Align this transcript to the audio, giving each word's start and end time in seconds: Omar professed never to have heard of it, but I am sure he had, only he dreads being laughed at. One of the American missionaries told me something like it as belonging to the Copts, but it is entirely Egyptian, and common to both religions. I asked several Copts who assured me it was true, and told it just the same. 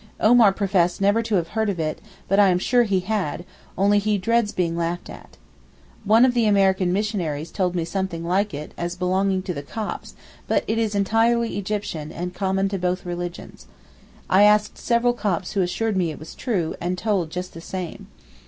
Omar 0.19 0.51
professed 0.51 0.99
never 0.99 1.21
to 1.21 1.35
have 1.35 1.49
heard 1.49 1.69
of 1.69 1.79
it, 1.79 2.01
but 2.27 2.39
I 2.39 2.47
am 2.49 2.57
sure 2.57 2.81
he 2.85 3.01
had, 3.01 3.45
only 3.77 3.99
he 3.99 4.17
dreads 4.17 4.51
being 4.51 4.75
laughed 4.75 5.11
at. 5.11 5.37
One 6.05 6.25
of 6.25 6.33
the 6.33 6.47
American 6.47 6.91
missionaries 6.91 7.51
told 7.51 7.75
me 7.75 7.85
something 7.85 8.25
like 8.25 8.51
it 8.51 8.73
as 8.79 8.95
belonging 8.95 9.43
to 9.43 9.53
the 9.53 9.61
Copts, 9.61 10.15
but 10.47 10.63
it 10.65 10.79
is 10.79 10.95
entirely 10.95 11.55
Egyptian, 11.55 12.11
and 12.11 12.33
common 12.33 12.67
to 12.69 12.79
both 12.79 13.05
religions. 13.05 13.67
I 14.27 14.41
asked 14.41 14.75
several 14.79 15.13
Copts 15.13 15.51
who 15.51 15.61
assured 15.61 15.95
me 15.95 16.09
it 16.09 16.17
was 16.17 16.33
true, 16.33 16.73
and 16.81 16.97
told 16.97 17.27
it 17.27 17.33
just 17.33 17.53
the 17.53 17.61
same. 17.61 18.07